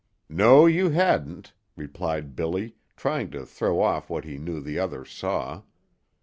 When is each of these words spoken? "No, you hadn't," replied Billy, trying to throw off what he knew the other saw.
"No, 0.29 0.65
you 0.65 0.89
hadn't," 0.89 1.53
replied 1.75 2.35
Billy, 2.35 2.73
trying 2.97 3.29
to 3.29 3.45
throw 3.45 3.81
off 3.83 4.09
what 4.09 4.25
he 4.25 4.39
knew 4.39 4.59
the 4.59 4.79
other 4.79 5.05
saw. 5.05 5.61